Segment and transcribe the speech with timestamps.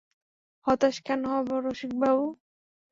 [0.67, 2.25] হতাশ কেন হব রসিকবাবু?